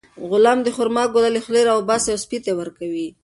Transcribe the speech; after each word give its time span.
غلام 0.29 0.57
د 0.63 0.67
خورما 0.75 1.03
ګوله 1.13 1.29
له 1.35 1.39
خولې 1.45 1.61
راوباسي 1.69 2.09
او 2.11 2.21
سپي 2.23 2.37
ته 2.43 2.47
یې 2.51 2.57
ورکوي. 2.59 3.07